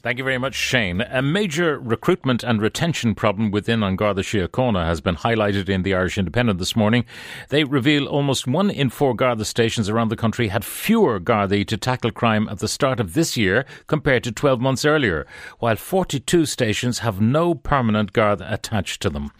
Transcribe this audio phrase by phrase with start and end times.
[0.00, 1.00] Thank you very much, Shane.
[1.00, 5.92] A major recruitment and retention problem within An Garda Síochána has been highlighted in the
[5.92, 7.04] Irish Independent this morning.
[7.48, 11.76] They reveal almost one in four Garda stations around the country had fewer Gardaí to
[11.76, 15.26] tackle crime at the start of this year compared to 12 months earlier,
[15.58, 19.32] while 42 stations have no permanent Garda attached to them.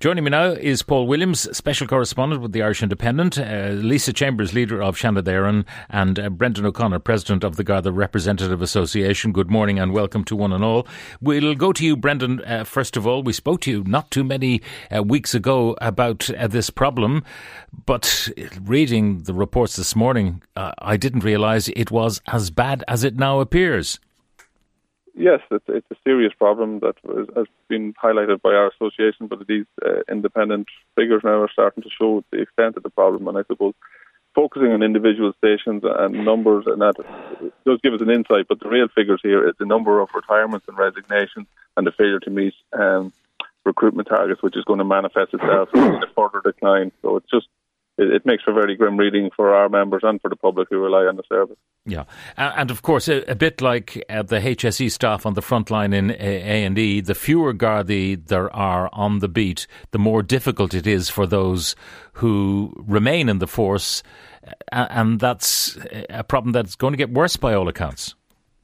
[0.00, 4.54] Joining me now is Paul Williams, special correspondent with the Irish Independent, uh, Lisa Chambers,
[4.54, 9.30] leader of Seanad and uh, Brendan O'Connor, president of the Garda Representative Association.
[9.30, 10.86] Good morning and welcome to one and all.
[11.20, 13.22] We'll go to you, Brendan, uh, first of all.
[13.22, 14.62] We spoke to you not too many
[14.94, 17.24] uh, weeks ago about uh, this problem,
[17.86, 18.28] but
[18.62, 23.16] reading the reports this morning, uh, I didn't realise it was as bad as it
[23.16, 23.98] now appears.
[25.14, 29.46] Yes, it's, it's a serious problem that was, has been highlighted by our association, but
[29.46, 33.28] these uh, independent figures now are starting to show the extent of the problem.
[33.28, 33.74] And I suppose
[34.34, 36.94] focusing on individual stations and numbers and that
[37.66, 40.66] does give us an insight, but the real figures here is the number of retirements
[40.68, 43.12] and resignations and the failure to meet um,
[43.64, 46.92] recruitment targets, which is going to manifest itself in a further decline.
[47.02, 47.46] So it's just
[48.00, 51.04] it, makes for very grim reading for our members and for the public who rely
[51.04, 51.56] on the service.
[51.84, 52.04] Yeah,
[52.36, 55.92] and of course, a, a bit like uh, the HSE staff on the front line
[55.92, 60.74] in A and E, the fewer Gardaí there are on the beat, the more difficult
[60.74, 61.76] it is for those
[62.14, 64.02] who remain in the force,
[64.72, 65.78] and that's
[66.08, 68.14] a problem that's going to get worse by all accounts.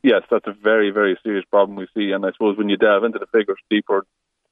[0.03, 3.05] Yes, that's a very, very serious problem we see, and I suppose when you delve
[3.05, 4.07] into the figures deeper,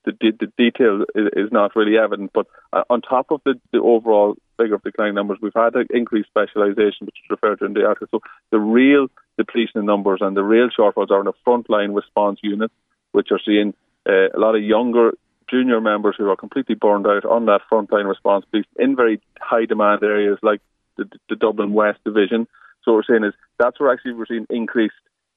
[0.05, 2.33] the, the detail is, not really evident.
[2.33, 5.87] But uh, on top of the, the overall figure of declining numbers, we've had an
[5.91, 8.09] increased specialisation, which is referred to in the article.
[8.11, 12.41] So the real depletion in numbers and the real shortfalls are in the frontline response
[12.43, 12.75] units,
[13.13, 13.75] which are seeing
[14.09, 15.13] uh, a lot of younger
[15.51, 19.67] junior members who are completely burned out on that frontline response piece in very high
[19.67, 20.61] demand areas like
[20.97, 22.47] the, the Dublin West Division.
[22.83, 24.95] So what we're saying is that's where actually we're seeing increased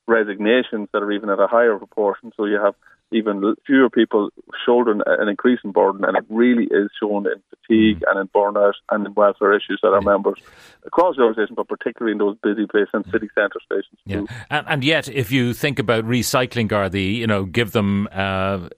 [0.07, 2.31] resignations that are even at a higher proportion.
[2.37, 2.75] So you have
[3.11, 4.29] even fewer people
[4.65, 8.09] shouldering an increasing burden, and it really is shown in fatigue mm.
[8.09, 10.39] and in burnout and in welfare issues that our members
[10.85, 13.99] across the organisation, but particularly in those busy places and city centre stations.
[14.05, 14.23] Yeah.
[14.49, 18.07] And, and, yet, if you think about recycling Gardaí, you know, give them.
[18.11, 18.69] Uh,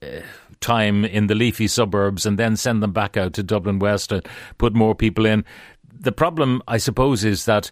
[0.62, 4.28] time in the leafy suburbs and then send them back out to Dublin West and
[4.58, 5.46] put more people in.
[6.02, 7.72] The problem, I suppose, is that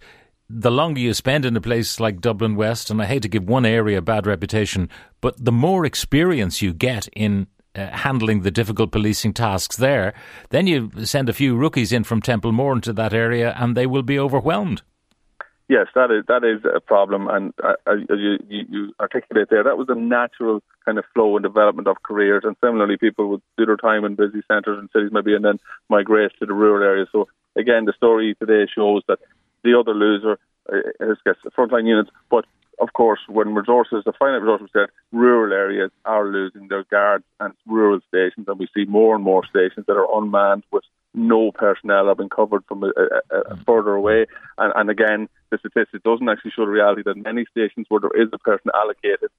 [0.49, 3.47] the longer you spend in a place like Dublin West, and I hate to give
[3.47, 4.89] one area a bad reputation,
[5.21, 10.13] but the more experience you get in uh, handling the difficult policing tasks there,
[10.49, 14.03] then you send a few rookies in from Templemore into that area and they will
[14.03, 14.81] be overwhelmed.
[15.69, 17.73] Yes, that is that is a problem, and uh,
[18.09, 22.01] you, you, you articulate there, that was a natural kind of flow and development of
[22.03, 22.43] careers.
[22.45, 25.59] And similarly, people would do their time in busy centres and cities, maybe, and then
[25.89, 27.09] migrate to the rural areas.
[27.11, 27.27] So
[27.57, 29.19] again, the story today shows that
[29.63, 30.39] the other loser
[30.71, 32.09] uh, is gets frontline units.
[32.29, 32.45] But
[32.79, 37.53] of course, when resources, the finite resources said, rural areas are losing their guards and
[37.65, 42.07] rural stations, and we see more and more stations that are unmanned with no personnel
[42.07, 42.91] have been covered from a,
[43.31, 44.27] a, a further away.
[44.59, 48.21] And, and again, the statistic doesn't actually show the reality that many stations where there
[48.21, 49.31] is a person allocated,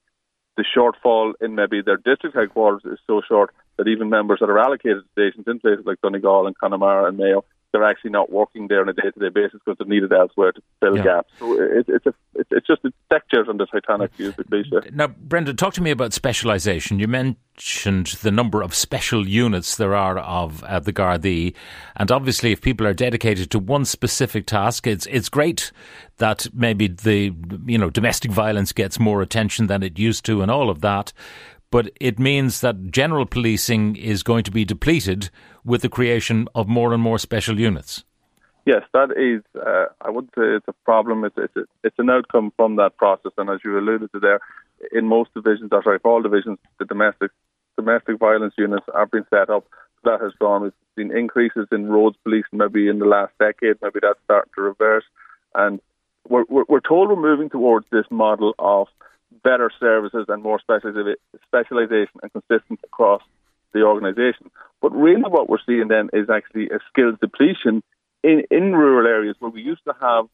[0.57, 4.59] the shortfall in maybe their district headquarters is so short that even members that are
[4.59, 8.67] allocated to stations in places like Donegal and Connemara and Mayo they're actually not working
[8.67, 11.03] there on a day-to-day basis because they're needed elsewhere to fill yeah.
[11.03, 11.33] gaps.
[11.37, 14.43] So it, it's a, it's just a deck chairs on the Titanic, to use the
[14.43, 14.89] cliche.
[14.91, 16.99] Now, Brendan, talk to me about specialisation.
[16.99, 21.53] You mentioned the number of special units there are of uh, the Gardaí,
[21.95, 25.71] and obviously, if people are dedicated to one specific task, it's it's great
[26.17, 27.33] that maybe the
[27.65, 31.13] you know domestic violence gets more attention than it used to, and all of that
[31.71, 35.29] but it means that general policing is going to be depleted
[35.63, 38.03] with the creation of more and more special units.
[38.65, 39.43] Yes, that is.
[39.55, 41.23] Uh, I wouldn't say it's a problem.
[41.23, 44.39] It's it's, it's an outcome from that process, and as you alluded to there,
[44.91, 47.31] in most divisions, or sorry, all divisions, the domestic
[47.77, 49.65] domestic violence units have been set up.
[50.03, 50.63] That has gone.
[50.63, 53.77] We've seen increases in roads policing maybe in the last decade.
[53.81, 55.05] Maybe that's starting to reverse,
[55.55, 55.79] and
[56.27, 58.87] we're, we're, we're told we're moving towards this model of
[59.43, 63.21] better services and more specialisation and consistency across
[63.73, 64.49] the organisation.
[64.81, 67.83] But really, what we're seeing then is actually a skills depletion
[68.23, 70.25] in, in rural areas where we used to have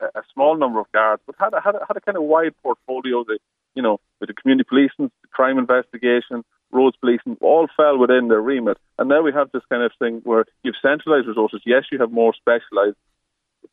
[0.00, 2.54] a, small number of guards, but had a, had a, had a kind of wide
[2.62, 3.38] portfolio that,
[3.74, 8.78] you know, with the community policing, crime investigation, roads policing, all fell within their remit.
[8.98, 11.62] And now we have this kind of thing where you've centralised resources.
[11.64, 12.96] Yes, you have more specialised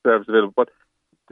[0.04, 0.70] service available, but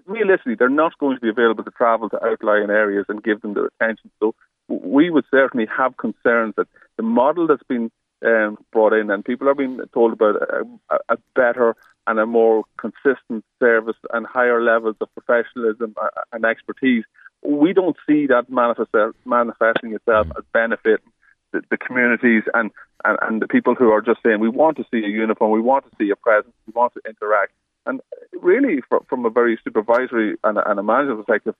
[0.05, 3.53] realistically, they're not going to be available to travel to outlying areas and give them
[3.53, 4.11] their attention.
[4.19, 4.35] So
[4.67, 6.67] we would certainly have concerns that
[6.97, 7.91] the model that's been
[8.25, 11.75] um, brought in and people are being told about a, a better,
[12.07, 15.93] and a more consistent service and higher levels of professionalism
[16.31, 17.03] and expertise,
[17.43, 18.89] we don't see that manifest,
[19.25, 21.11] manifesting itself as benefiting
[21.51, 22.71] the, the communities and,
[23.03, 25.61] and, and the people who are just saying we want to see a uniform, we
[25.61, 27.51] want to see a presence, we want to interact.
[27.87, 28.01] And
[28.33, 31.55] really, from a very supervisory and, and a management perspective,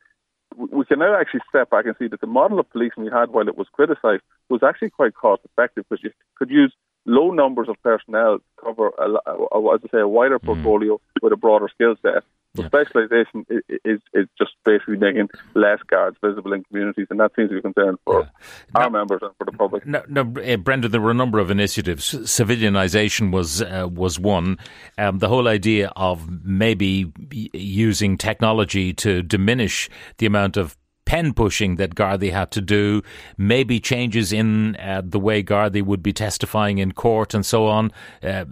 [0.56, 3.30] we can now actually step back and see that the model of policing we had
[3.30, 6.74] while it was criticised was actually quite cost effective because you could use
[7.06, 10.46] low numbers of personnel to cover, a, a, as I say, a wider mm.
[10.46, 11.00] portfolio mm.
[11.22, 12.24] with a broader skill set.
[12.58, 12.70] So yeah.
[12.70, 13.46] specialisation
[13.86, 17.60] is, is, just basically making less guards visible in communities, and that seems to be
[17.60, 18.28] a concern for yeah.
[18.76, 19.86] our now, members and for the public.
[19.86, 22.12] Now uh, Brendan, there were a number of initiatives.
[22.12, 24.58] Civilianisation was uh, was one.
[24.98, 27.12] Um, the whole idea of maybe
[27.54, 30.76] using technology to diminish the amount of
[31.08, 33.02] pen pushing that Gardaí had to do,
[33.38, 37.94] maybe changes in uh, the way Gardaí would be testifying in court and so on.
[38.22, 38.44] Uh,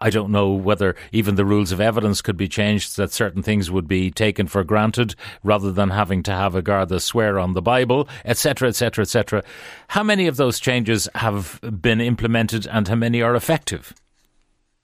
[0.00, 3.70] I don't know whether even the rules of evidence could be changed that certain things
[3.70, 7.62] would be taken for granted rather than having to have a Garda swear on the
[7.62, 9.42] Bible, etc., etc., etc.
[9.88, 13.94] How many of those changes have been implemented and how many are effective?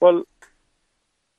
[0.00, 0.22] Well,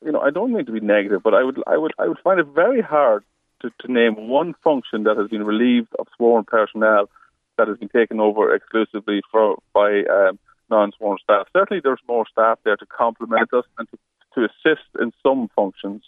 [0.05, 2.19] you know, I don't mean to be negative, but I would, I would, I would
[2.23, 3.23] find it very hard
[3.61, 7.09] to, to name one function that has been relieved of sworn personnel
[7.57, 10.39] that has been taken over exclusively for, by um,
[10.69, 11.47] non-sworn staff.
[11.51, 13.97] Certainly, there's more staff there to complement us and to,
[14.35, 16.03] to assist in some functions,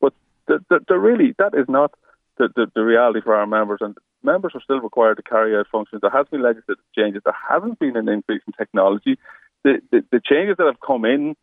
[0.00, 0.12] but
[0.48, 1.92] the, the, the really that is not
[2.38, 3.78] the, the, the, reality for our members.
[3.80, 6.00] And members are still required to carry out functions.
[6.00, 7.22] There has been legislative changes.
[7.24, 9.18] There hasn't been an increase in technology.
[9.64, 11.36] The, the, the changes that have come in,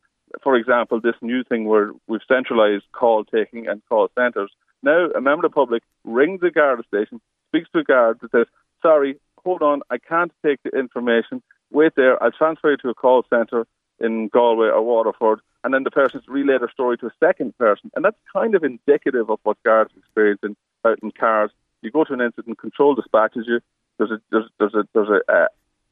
[0.44, 4.52] for example, this new thing where we've centralised call taking and call centres
[4.84, 8.32] now, a member of the public rings the Garda station, speaks to a guard that
[8.32, 8.48] says,
[8.82, 11.42] sorry, hold on, I can't take the information.
[11.72, 13.66] Wait there, I'll transfer you to a call centre
[14.00, 15.40] in Galway or Waterford.
[15.64, 17.90] And then the person's relay their story to a second person.
[17.96, 21.52] And that's kind of indicative of what guards experience in, out in cars.
[21.82, 23.62] You go to an incident, control dispatches you.
[23.98, 25.48] There's a, there's, there's a, there's a, uh,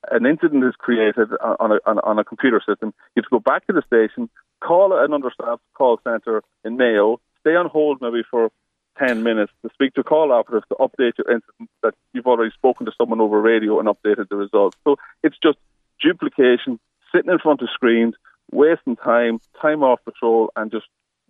[0.10, 2.94] an incident is created on a, on a, on a computer system.
[3.16, 4.30] You have to go back to the station,
[4.60, 8.52] call an understaffed call centre in Mayo, stay on hold maybe for
[8.98, 12.52] 10 minutes to speak to a call operatives to update your incident that you've already
[12.52, 14.78] spoken to someone over radio and updated the results.
[14.84, 15.58] So it's just
[16.02, 16.80] duplication,
[17.14, 18.16] sitting in front of screens,
[18.52, 20.86] wasting time, time off patrol, and just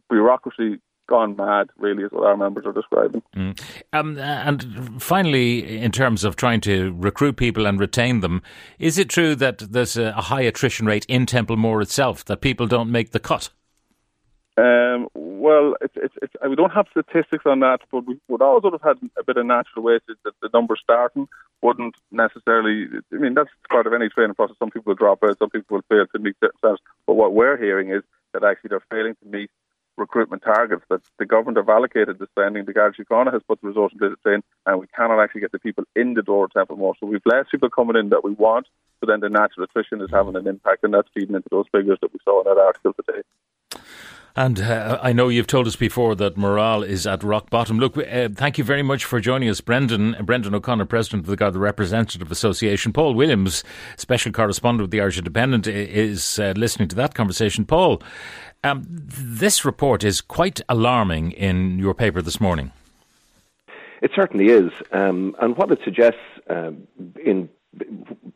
[0.10, 3.22] bureaucracy gone mad, really, is what our members are describing.
[3.36, 3.62] Mm.
[3.92, 8.42] Um, and finally, in terms of trying to recruit people and retain them,
[8.80, 12.90] is it true that there's a high attrition rate in Templemore itself, that people don't
[12.90, 13.50] make the cut?
[14.62, 18.62] Um, well, it's, it's, it's, we don't have statistics on that, but we would always
[18.64, 21.28] would have had a bit of natural wastage that the numbers starting
[21.64, 22.86] wouldn't necessarily.
[23.12, 24.58] I mean, that's part of any training process.
[24.60, 26.80] Some people will drop out, some people will fail to meet themselves.
[27.08, 28.04] But what we're hearing is
[28.34, 29.50] that actually they're failing to meet
[29.98, 32.66] recruitment targets that the government have allocated the spending.
[32.66, 35.60] The Garda Síochána has put the resources into the and we cannot actually get the
[35.60, 36.94] people in the door at Templemore.
[37.00, 38.68] So we've less people coming in that we want,
[39.00, 41.98] but then the natural attrition is having an impact, and that's feeding into those figures
[42.02, 43.24] that we saw in that article today.
[44.36, 47.80] And uh, I know you've told us before that morale is at rock bottom.
[47.80, 50.16] Look, uh, thank you very much for joining us, Brendan.
[50.24, 52.94] Brendan O'Connor, President of the Garda Representative Association.
[52.94, 53.64] Paul Williams,
[53.98, 57.66] Special Correspondent with the Irish Independent, is uh, listening to that conversation.
[57.66, 58.02] Paul,
[58.64, 62.72] um, this report is quite alarming in your paper this morning.
[64.02, 64.72] It certainly is.
[64.94, 66.20] Um, and what it suggests
[66.50, 66.88] um,
[67.24, 67.50] in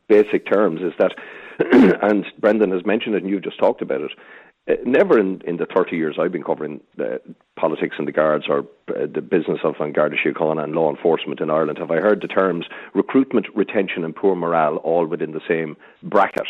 [0.08, 1.14] basic terms is that,
[2.04, 4.45] and Brendan has mentioned it and you've just talked about it, uh,
[4.86, 7.18] never in, in the 30 years I've been covering uh,
[7.56, 11.40] politics and the guards or uh, the business of An Garda Síochána and law enforcement
[11.40, 15.42] in Ireland have I heard the terms recruitment, retention, and poor morale all within the
[15.48, 16.48] same bracket.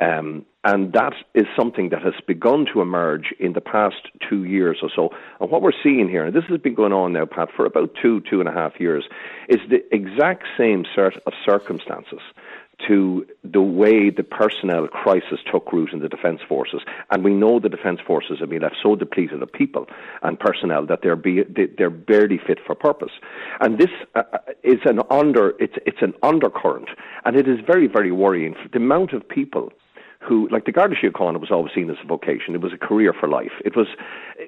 [0.00, 4.78] Um, and that is something that has begun to emerge in the past two years
[4.82, 5.10] or so.
[5.40, 7.90] And what we're seeing here, and this has been going on now, Pat, for about
[8.00, 9.04] two, two and a half years,
[9.48, 12.20] is the exact same set of circumstances
[12.88, 16.80] to the way the personnel crisis took root in the Defence Forces.
[17.10, 19.86] And we know the Defence Forces have been left so depleted of people
[20.22, 21.42] and personnel that they're, be,
[21.78, 23.12] they're barely fit for purpose.
[23.60, 26.88] And this uh, uh, is an under, it's, it's an undercurrent,
[27.24, 28.54] and it is very, very worrying.
[28.72, 29.72] The amount of people
[30.20, 32.54] who, like the Garda Síochána was always seen as a vocation.
[32.54, 33.52] It was a career for life.
[33.64, 33.88] It was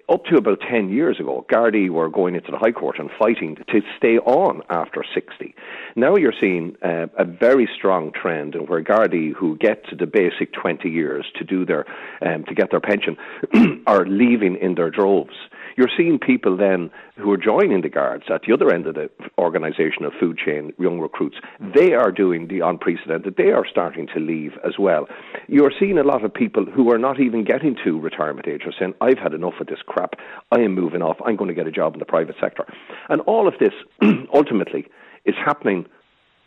[0.08, 3.56] up to about 10 years ago, Gardaí were going into the High Court and fighting
[3.56, 5.54] to stay on after 60.
[5.96, 10.52] Now you're seeing uh, a very strong trend where Gardaí who get to the basic
[10.52, 11.86] 20 years to do their,
[12.20, 13.16] um, to get their pension
[13.86, 15.34] are leaving in their droves.
[15.76, 19.10] You're seeing people then who are joining the guards at the other end of the
[19.38, 21.36] organisation of food chain, young recruits.
[21.74, 23.36] They are doing the unprecedented.
[23.36, 25.08] They are starting to leave as well.
[25.48, 28.72] You're seeing a lot of people who are not even getting to retirement age are
[28.78, 30.14] saying, "I've had enough of this crap.
[30.52, 31.18] I am moving off.
[31.24, 32.66] I'm going to get a job in the private sector."
[33.08, 33.74] And all of this
[34.34, 34.86] ultimately
[35.24, 35.86] is happening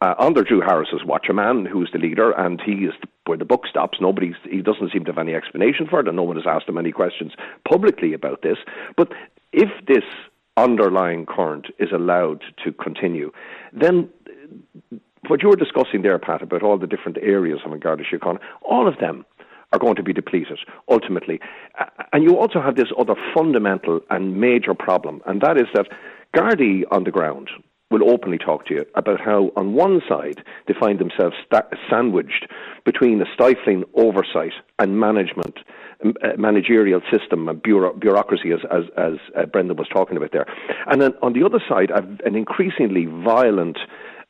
[0.02, 2.94] uh, under Drew Harris's watch, a man who's the leader, and he is
[3.26, 3.98] where the book stops.
[4.00, 6.70] Nobody, he doesn't seem to have any explanation for it, and no one has asked
[6.70, 7.34] him any questions
[7.68, 8.58] publicly about this.
[8.96, 9.12] But
[9.52, 10.04] if this
[10.56, 13.32] underlying current is allowed to continue,
[13.74, 14.10] then
[15.28, 18.88] what you were discussing there, Pat, about all the different areas of Garda Síochána, all
[18.88, 19.26] of them
[19.74, 21.40] are going to be depleted ultimately.
[22.14, 25.88] And you also have this other fundamental and major problem, and that is that
[26.36, 27.50] Gardaí on the ground,
[27.90, 32.48] will openly talk to you about how, on one side, they find themselves sta- sandwiched
[32.84, 35.60] between a stifling oversight and management,
[36.04, 40.46] uh, managerial system and bureau- bureaucracy, as, as, as uh, Brendan was talking about there.
[40.88, 43.78] And then on the other side, an increasingly violent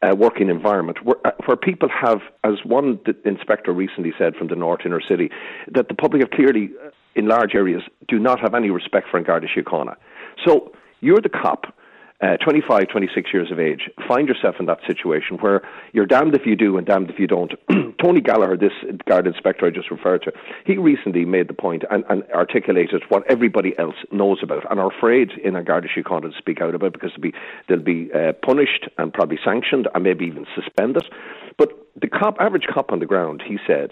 [0.01, 4.55] uh, working environment where, uh, where, people have, as one inspector recently said from the
[4.55, 5.31] North Inner City,
[5.71, 9.19] that the public have clearly, uh, in large areas, do not have any respect for
[9.21, 9.95] Garda Síochána.
[10.45, 10.71] So
[11.01, 11.73] you're the cop
[12.19, 15.61] uh, 25, 26 years of age, find yourself in that situation where
[15.93, 17.53] you're damned if you do and damned if you don't.
[18.01, 18.71] Tony Gallagher, this
[19.07, 20.31] guard inspector I just referred to,
[20.65, 24.91] he recently made the point and, and articulated what everybody else knows about and are
[24.91, 27.33] afraid in a Garda Síochána to speak out about because they'll be,
[27.69, 31.05] they'll be uh, punished and probably sanctioned and maybe even suspended.
[31.57, 31.69] But
[31.99, 33.91] the cop, average cop on the ground, he said,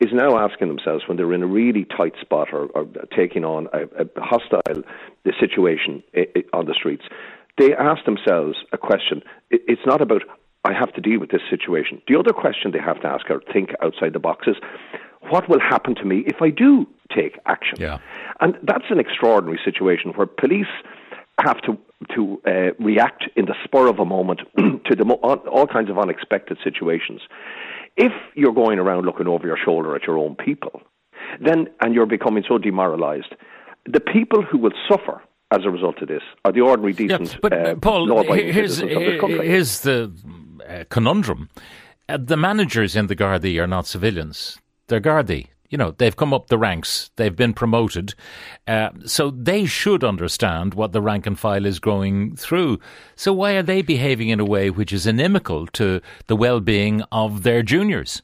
[0.00, 3.68] is now asking themselves when they're in a really tight spot or, or taking on
[3.72, 4.82] a, a hostile
[5.40, 6.02] situation
[6.52, 7.04] on the streets,
[7.58, 9.22] they ask themselves a question.
[9.50, 10.22] It's not about,
[10.64, 12.02] I have to deal with this situation.
[12.08, 14.56] The other question they have to ask or think outside the box is,
[15.30, 17.78] what will happen to me if I do take action?
[17.80, 17.98] Yeah.
[18.40, 20.66] And that's an extraordinary situation where police
[21.44, 21.78] have to
[22.14, 26.58] to uh, react in the spur of a moment to the, all kinds of unexpected
[26.62, 27.22] situations.
[27.96, 30.82] If you're going around looking over your shoulder at your own people,
[31.40, 33.34] then and you're becoming so demoralised,
[33.86, 37.38] the people who will suffer as a result of this are the ordinary, decent, yeah,
[37.40, 40.12] but, uh, Paul, here's, here's the
[40.68, 41.48] uh, conundrum.
[42.08, 44.58] Uh, the managers in the Gardaí are not civilians.
[44.88, 45.48] They're Gardaí.
[45.68, 48.14] You know, they've come up the ranks, they've been promoted,
[48.68, 52.78] uh, so they should understand what the rank and file is going through.
[53.16, 57.42] So why are they behaving in a way which is inimical to the well-being of
[57.42, 58.22] their juniors?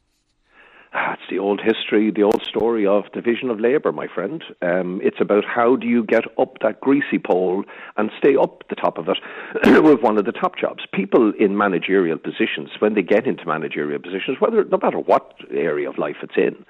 [0.95, 4.45] Ah, it's the old history, the old story of division of labour, my friend.
[4.61, 7.65] Um, it's about how do you get up that greasy pole
[7.97, 9.17] and stay up the top of it
[9.83, 10.85] with one of the top jobs.
[10.93, 15.89] People in managerial positions, when they get into managerial positions, whether no matter what area
[15.89, 16.63] of life it's in,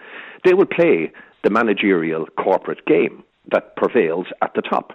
[0.45, 1.11] they will play
[1.43, 4.93] the managerial corporate game that prevails at the top.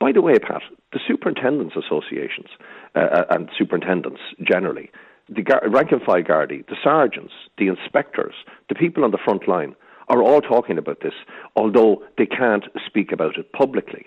[0.00, 0.62] By the way, Pat,
[0.94, 2.48] the superintendents associations
[2.94, 4.90] uh, uh and superintendents generally
[5.34, 8.34] the rank and file Gardaí, the sergeants, the inspectors,
[8.68, 9.74] the people on the front line
[10.08, 11.14] are all talking about this,
[11.56, 14.06] although they can't speak about it publicly.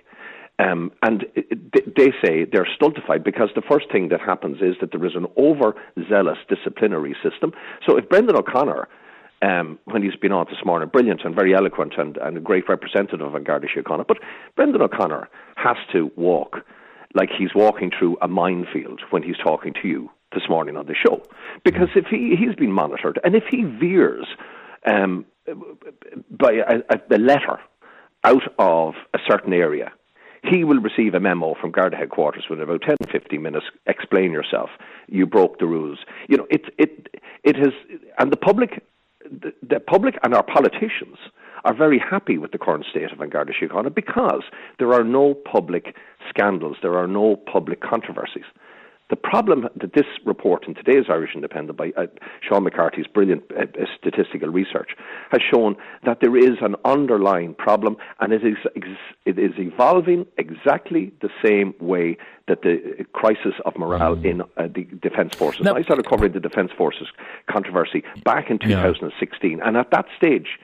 [0.57, 1.25] Um, and
[1.97, 5.27] they say they're stultified because the first thing that happens is that there is an
[5.37, 7.51] overzealous disciplinary system.
[7.85, 8.87] So if Brendan O'Connor,
[9.41, 12.69] um, when he's been on this morning, brilliant and very eloquent and, and a great
[12.69, 14.17] representative of Garda Síochána, but
[14.55, 15.27] Brendan O'Connor
[15.57, 16.57] has to walk
[17.15, 20.93] like he's walking through a minefield when he's talking to you this morning on the
[20.93, 21.23] show.
[21.63, 24.27] Because if he, he's been monitored and if he veers
[24.85, 25.25] um,
[26.29, 27.59] by a, a, letter
[28.23, 29.91] out of a certain area,
[30.43, 33.65] he will receive a memo from Garda headquarters within about 10, 15 minutes.
[33.87, 34.69] Explain yourself.
[35.07, 35.99] You broke the rules.
[36.27, 37.73] You know, it, it, it has,
[38.19, 38.83] and the public,
[39.23, 41.17] the, the public and our politicians
[41.63, 44.43] are very happy with the current state of Garda Síochána because
[44.77, 45.95] there are no public
[46.29, 48.45] scandals, there are no public controversies.
[49.09, 52.07] The problem that this report in today's Irish Independent by uh,
[52.41, 54.91] Sean McCarthy's brilliant uh, uh, statistical research
[55.31, 58.57] has shown that there is an underlying problem and it is,
[59.25, 64.25] it is evolving exactly the same way that the crisis of morale mm.
[64.25, 65.61] in uh, the Defence Forces.
[65.63, 67.07] Now, I started covering the Defence Forces
[67.47, 69.67] controversy back in 2016 yeah.
[69.67, 70.57] and at that stage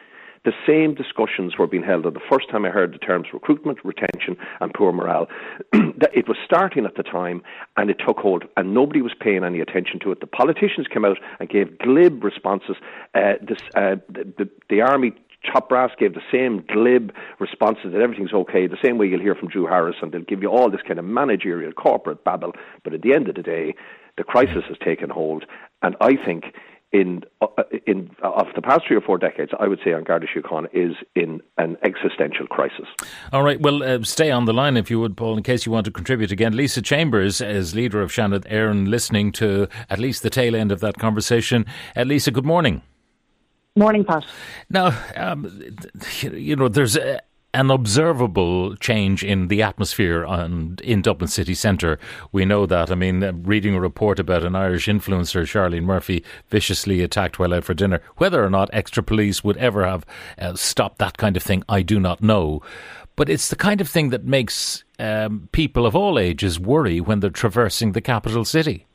[0.44, 2.06] the same discussions were being held.
[2.06, 5.28] And the first time I heard the terms recruitment, retention, and poor morale,
[5.74, 7.44] it was starting at the time
[7.78, 10.20] and it took hold, and nobody was paying any attention to it.
[10.20, 12.78] The politicians came out and gave glib responses.
[13.14, 15.14] Uh, this, uh, the, the, the army
[15.52, 19.36] top brass gave the same glib responses that everything's okay, the same way you'll hear
[19.36, 22.54] from Drew Harris, and they'll give you all this kind of managerial corporate babble.
[22.84, 23.74] But at the end of the day,
[24.18, 25.46] the crisis has taken hold,
[25.82, 26.54] and I think
[26.92, 27.48] in uh,
[27.88, 30.96] in of the past three or four decades, I would say An Garda Síochána is
[31.16, 32.88] in an existential crisis.
[33.32, 35.72] All right, well, uh, stay on the line if you would, Paul, in case you
[35.72, 36.56] want to contribute again.
[36.56, 40.80] Lisa Chambers is leader of Seanad Éireann, listening to at least the tail end of
[40.82, 41.66] that conversation.
[41.96, 42.82] Uh, Lisa, good morning.
[43.78, 44.26] Morning, Pat.
[44.70, 45.78] Now, um,
[46.22, 47.22] you know, there's a,
[47.54, 52.00] an observable change in the atmosphere on, in Dublin city centre.
[52.32, 52.90] We know that.
[52.92, 57.54] I mean, uh, reading a report about an Irish influencer, Charlene Murphy, viciously attacked while
[57.54, 58.02] out for dinner.
[58.18, 60.06] Whether or not extra police would ever have
[60.38, 62.62] uh, stopped that kind of thing, I do not know.
[63.18, 67.20] But it's the kind of thing that makes um, people of all ages worry when
[67.20, 68.86] they're traversing the capital city.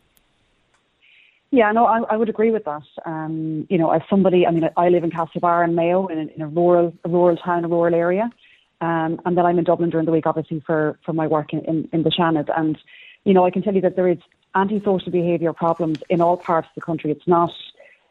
[1.51, 2.83] Yeah, no, I, I would agree with that.
[3.05, 6.43] Um, you know, as somebody, I mean, I live in Castlebar and Mayo in in
[6.43, 8.31] a rural, a rural town, a rural area.
[8.81, 11.61] Um, and then I'm in Dublin during the week, obviously, for, for my work in,
[11.65, 12.51] in, in the Seanad.
[12.57, 12.79] And,
[13.25, 14.19] you know, I can tell you that there is
[14.55, 17.11] antisocial behaviour problems in all parts of the country.
[17.11, 17.51] It's not,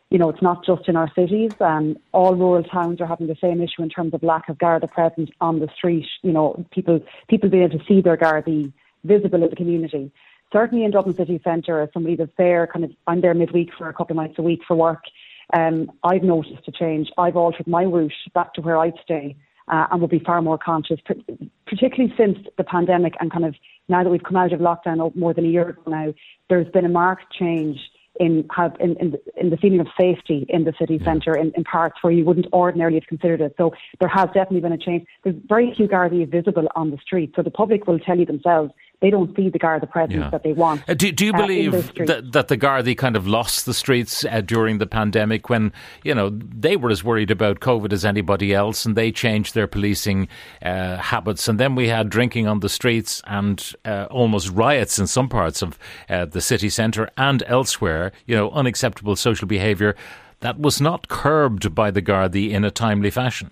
[0.10, 1.52] you know, it's not just in our cities.
[1.60, 4.88] Um, all rural towns are having the same issue in terms of lack of Garda
[4.88, 6.08] presence on the street.
[6.22, 8.72] You know, people people being able to see their Garda
[9.04, 10.12] visible in the community.
[10.54, 13.90] Certainly in Dublin city centre, as somebody that's there, kind of, I'm there midweek for
[13.90, 15.04] a couple of nights a week for work.
[15.54, 17.12] Um, I've noticed a change.
[17.18, 19.36] I've altered my route back to where I'd stay
[19.68, 21.00] uh, and will be far more conscious,
[21.66, 23.56] particularly since the pandemic and kind of
[23.88, 26.14] now that we've come out of lockdown more than a year ago now,
[26.50, 27.80] there's been a marked change
[28.20, 31.64] in have in, in, in the feeling of safety in the city centre in, in
[31.66, 33.54] parts where you wouldn't ordinarily have considered it.
[33.58, 35.06] So there has definitely been a change.
[35.24, 38.72] There's very few Gardaí visible on the street, so the public will tell you themselves
[39.06, 40.30] they don't see the Garda presence yeah.
[40.32, 40.82] that they want.
[40.90, 44.26] Uh, do, do, you uh, believe that, that the Garda kind of lost the streets
[44.26, 45.72] uh, during the pandemic when,
[46.04, 49.68] you know, they were as worried about COVID as anybody else and they changed their
[49.68, 50.28] policing
[50.64, 51.48] uh, habits?
[51.48, 55.62] And then we had drinking on the streets and uh, almost riots in some parts
[55.62, 55.78] of
[56.10, 59.96] uh, the city centre and elsewhere, you know, unacceptable social behaviour
[60.40, 63.52] that was not curbed by the Gardaí in a timely fashion.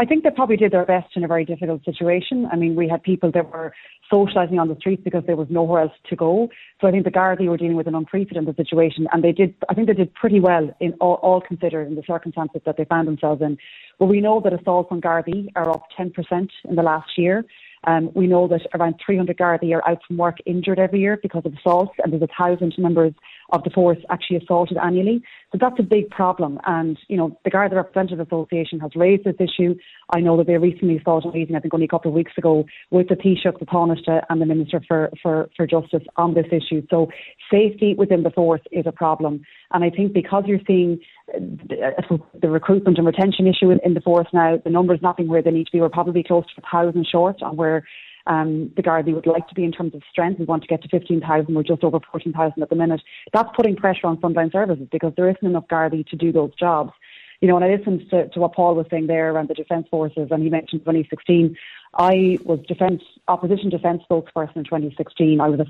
[0.00, 2.46] I think they probably did their best in a very difficult situation.
[2.52, 3.74] I mean, we had people that were
[4.12, 6.48] socialising on the streets because there was nowhere else to go.
[6.80, 9.54] So I think the Gardaí were dealing with an unprecedented situation, and they did.
[9.68, 12.84] I think they did pretty well in all, all considered in the circumstances that they
[12.84, 13.58] found themselves in.
[13.98, 17.44] But we know that assaults on Gardaí are up 10% in the last year.
[17.84, 21.42] Um, we know that around 300 Gardaí are out from work injured every year because
[21.44, 23.14] of assaults, and there's a thousand members
[23.50, 25.22] of the force actually assaulted annually.
[25.52, 26.60] So that's a big problem.
[26.66, 29.74] And, you know, the Garda Representative Association has raised this issue.
[30.10, 32.32] I know that they recently sought a meeting, I think only a couple of weeks
[32.36, 36.46] ago, with the Taoiseach, the Tánaiste and the Minister for, for, for Justice on this
[36.52, 36.82] issue.
[36.90, 37.08] So
[37.50, 39.42] safety within the force is a problem.
[39.72, 44.58] And I think because you're seeing the recruitment and retention issue in the force now,
[44.62, 47.06] the numbers not being where they need to be, we're probably close to a thousand
[47.10, 47.84] short on where
[48.28, 50.38] um, the Gardaí would like to be in terms of strength.
[50.38, 51.52] We want to get to 15,000.
[51.52, 53.00] We're just over 14,000 at the minute.
[53.32, 56.92] That's putting pressure on frontline services because there isn't enough Gardaí to do those jobs.
[57.40, 59.86] You know, and I listened to, to what Paul was saying there around the Defence
[59.90, 61.56] Forces, and he mentioned 2016.
[61.94, 65.40] I was defence opposition defence spokesperson in 2016.
[65.40, 65.66] I was a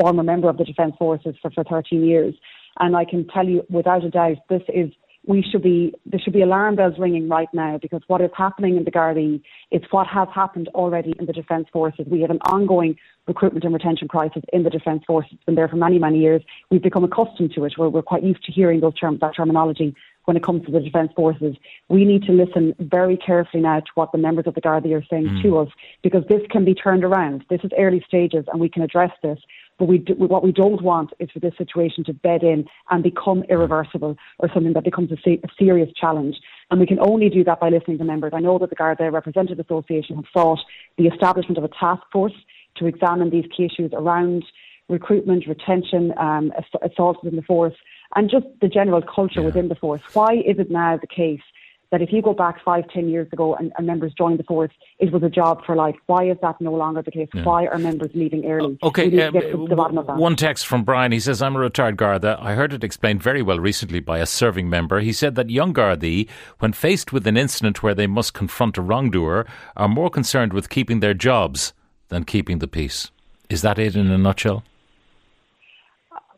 [0.00, 2.34] former member of the Defence Forces for, for 13 years,
[2.78, 4.92] and I can tell you without a doubt this is
[5.28, 8.78] we should be there should be alarm bells ringing right now because what is happening
[8.78, 12.06] in the Gardaí is what has happened already in the Defence Forces.
[12.10, 15.32] We have an ongoing recruitment and retention crisis in the Defence Forces.
[15.34, 16.42] It's been there for many, many years.
[16.70, 17.74] We've become accustomed to it.
[17.76, 20.80] We're, we're quite used to hearing those terms, that terminology when it comes to the
[20.80, 21.56] Defence Forces.
[21.90, 25.04] We need to listen very carefully now to what the members of the Gardaí are
[25.10, 25.42] saying mm.
[25.42, 25.68] to us
[26.02, 27.44] because this can be turned around.
[27.50, 29.38] This is early stages and we can address this.
[29.78, 33.02] But we do, what we don't want is for this situation to bed in and
[33.02, 36.36] become irreversible or something that becomes a, se- a serious challenge.
[36.70, 38.32] And we can only do that by listening to members.
[38.34, 40.60] I know that the Garda Representative Association have sought
[40.96, 42.34] the establishment of a task force
[42.76, 44.44] to examine these key issues around
[44.88, 47.74] recruitment, retention, um, assault within the force,
[48.16, 49.46] and just the general culture yeah.
[49.46, 50.00] within the force.
[50.14, 51.42] Why is it now the case
[51.90, 54.70] that if you go back five, ten years ago and, and, members joined the force,
[54.98, 55.96] it was a job for life.
[56.06, 57.28] Why is that no longer the case?
[57.32, 57.44] Yeah.
[57.44, 58.78] Why are members leaving early?
[58.82, 59.34] Okay, um,
[60.18, 61.12] one text from Brian.
[61.12, 62.38] He says, I'm a retired Garda.
[62.40, 65.00] I heard it explained very well recently by a serving member.
[65.00, 68.82] He said that young Gardaí, when faced with an incident where they must confront a
[68.82, 69.46] wrongdoer,
[69.76, 71.72] are more concerned with keeping their jobs
[72.08, 73.10] than keeping the peace.
[73.48, 74.62] Is that it in a nutshell?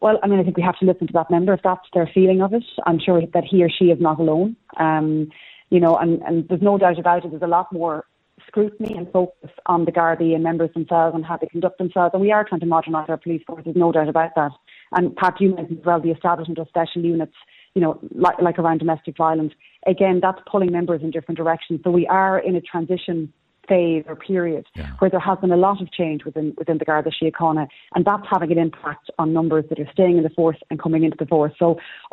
[0.00, 2.10] Well, I mean, I think we have to listen to that member if that's their
[2.12, 2.64] feeling of it.
[2.86, 4.56] I'm sure that he or she is not alone.
[4.78, 5.28] Um,
[5.68, 7.30] you know, and, and there's no doubt about it.
[7.30, 8.06] There's a lot more
[8.46, 12.12] scrutiny and focus on the Gardaí and members themselves and how they conduct themselves.
[12.14, 13.62] And we are trying to modernise our police force.
[13.64, 14.52] There's no doubt about that.
[14.92, 17.34] And Pat, you mentioned as well the establishment of special units.
[17.74, 19.52] You know, like, like around domestic violence.
[19.86, 21.80] Again, that's pulling members in different directions.
[21.84, 23.32] So we are in a transition
[23.70, 24.88] phase or period Yeah.
[24.98, 28.26] where there has been a lot of change within within the Garda Síochána, and that's
[28.35, 31.28] having an impact on numbers that are staying in the force and coming into the
[31.35, 31.54] force.
[31.62, 31.66] So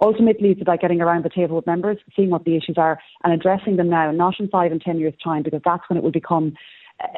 [0.10, 3.34] ultimately, it's about getting around the table with members, seeing what the issues are, and
[3.38, 6.18] addressing them now, not in five and ten years' time, because that's when it will
[6.24, 6.48] become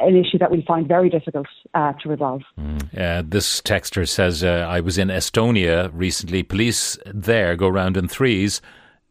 [0.07, 2.41] an issue that we find very difficult uh, to resolve.
[2.57, 6.43] Uh, this texter says, uh, I was in Estonia recently.
[6.43, 8.61] Police there go round in threes.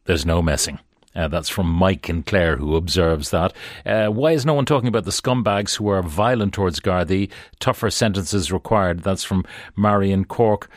[0.04, 0.78] There's no messing.
[1.14, 3.52] Uh, that's from Mike and Clare, who observes that.
[3.84, 7.30] Uh, why is no one talking about the scumbags who are violent towards Gardaí?
[7.60, 9.00] Tougher sentences required.
[9.00, 9.44] That's from
[9.76, 10.70] Marion Cork.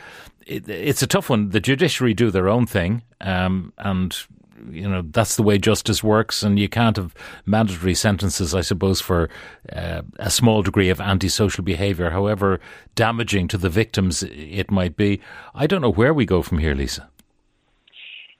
[0.46, 1.50] It, it's a tough one.
[1.50, 4.16] The judiciary do their own thing, um, and
[4.70, 7.14] you know that's the way justice works, and you can't have
[7.46, 9.28] mandatory sentences, I suppose, for
[9.72, 12.58] uh, a small degree of antisocial behaviour, however
[12.94, 15.20] damaging to the victims it might be.
[15.54, 17.08] I don't know where we go from here, Lisa.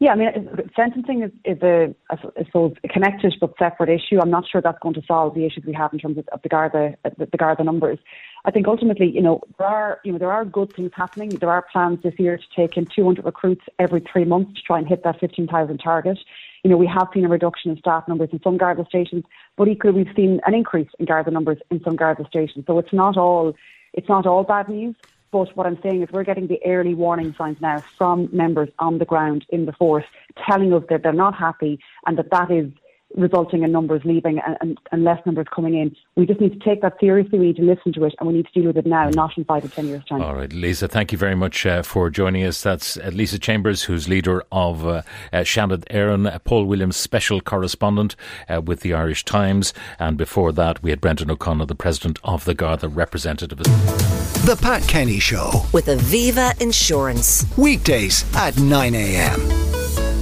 [0.02, 4.20] Yeah, I mean, sentencing is, is a, I suppose, a connected but separate issue.
[4.20, 6.48] I'm not sure that's going to solve the issues we have in terms of, the
[6.48, 8.00] Garda, the Garda numbers.
[8.44, 11.28] I think ultimately, you know, there are, you know, there are good things happening.
[11.28, 14.78] There are plans this year to take in 200 recruits every three months to try
[14.80, 16.18] and hit that 15,000 target.
[16.64, 19.22] You know, we have seen a reduction in staff numbers in some Garda stations,
[19.56, 22.64] but equally we've seen an increase in Garda numbers in some Garda stations.
[22.66, 23.54] So it's not all,
[23.92, 24.96] it's not all bad news.
[25.33, 28.99] But what I'm saying is we're getting the early warning signs now from members on
[28.99, 30.05] the ground in the force
[30.47, 32.71] telling us that they're not happy and that that is
[33.16, 35.94] resulting in numbers leaving and, and, and, less numbers coming in.
[36.16, 37.38] We just need to take that seriously.
[37.38, 39.37] We need to listen to it and we need to deal with it now, not
[39.37, 40.22] in five or ten years' time.
[40.22, 42.62] All right, Lisa, thank you very much uh, for joining us.
[42.62, 48.16] That's uh, Lisa Chambers, who's leader of uh, uh, Seanad Éireann, Paul Williams special correspondent
[48.48, 49.72] uh, with the Irish Times.
[49.98, 53.59] And before that, we had Brendan O'Connor, the president of the Garda representative.
[53.59, 55.66] The Pat Kenny Show.
[55.72, 57.46] With Aviva Insurance.
[57.57, 59.40] Weekdays at 9 a.m.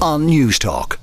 [0.03, 0.99] on Newstalk.